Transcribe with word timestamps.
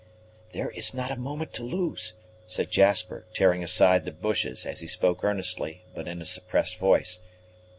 "There 0.53 0.71
is 0.71 0.95
not 0.95 1.11
a 1.11 1.15
moment 1.15 1.53
to 1.53 1.63
lose," 1.63 2.13
said 2.47 2.71
Jasper, 2.71 3.27
tearing 3.35 3.61
aside 3.63 4.03
the 4.03 4.11
bushes, 4.11 4.65
as 4.65 4.79
he 4.79 4.87
spoke 4.87 5.23
earnestly, 5.23 5.83
but 5.93 6.07
in 6.07 6.19
a 6.19 6.25
suppressed 6.25 6.77
voice. 6.77 7.19